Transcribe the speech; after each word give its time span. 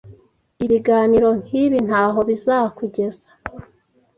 Ibiganiro 0.65 1.29
nkibi 1.41 1.77
ntaho 1.87 2.19
bizakugeza. 2.29 3.27